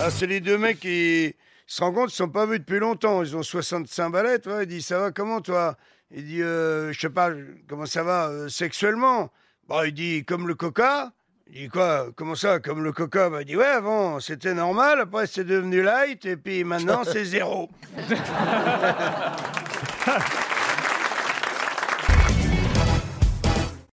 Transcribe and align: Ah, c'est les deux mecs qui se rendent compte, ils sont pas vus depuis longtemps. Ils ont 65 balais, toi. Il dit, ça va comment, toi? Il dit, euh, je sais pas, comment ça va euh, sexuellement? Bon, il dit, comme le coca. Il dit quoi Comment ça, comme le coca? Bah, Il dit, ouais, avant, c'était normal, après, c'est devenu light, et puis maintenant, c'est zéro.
Ah, 0.00 0.10
c'est 0.10 0.26
les 0.26 0.40
deux 0.40 0.58
mecs 0.58 0.78
qui 0.78 1.34
se 1.66 1.82
rendent 1.82 1.96
compte, 1.96 2.12
ils 2.12 2.16
sont 2.16 2.28
pas 2.28 2.46
vus 2.46 2.60
depuis 2.60 2.78
longtemps. 2.78 3.22
Ils 3.22 3.36
ont 3.36 3.42
65 3.42 4.10
balais, 4.10 4.38
toi. 4.38 4.62
Il 4.62 4.68
dit, 4.68 4.80
ça 4.80 5.00
va 5.00 5.10
comment, 5.10 5.40
toi? 5.40 5.76
Il 6.12 6.24
dit, 6.24 6.42
euh, 6.42 6.92
je 6.92 7.00
sais 7.00 7.10
pas, 7.10 7.30
comment 7.68 7.84
ça 7.84 8.04
va 8.04 8.28
euh, 8.28 8.48
sexuellement? 8.48 9.30
Bon, 9.68 9.82
il 9.82 9.92
dit, 9.92 10.24
comme 10.24 10.46
le 10.46 10.54
coca. 10.54 11.12
Il 11.50 11.62
dit 11.62 11.68
quoi 11.68 12.08
Comment 12.14 12.36
ça, 12.36 12.60
comme 12.60 12.84
le 12.84 12.92
coca? 12.92 13.28
Bah, 13.28 13.42
Il 13.42 13.46
dit, 13.46 13.56
ouais, 13.56 13.64
avant, 13.64 14.20
c'était 14.20 14.54
normal, 14.54 15.00
après, 15.00 15.26
c'est 15.26 15.44
devenu 15.44 15.82
light, 15.82 16.24
et 16.26 16.36
puis 16.36 16.62
maintenant, 16.62 17.02
c'est 17.04 17.24
zéro. 17.24 17.68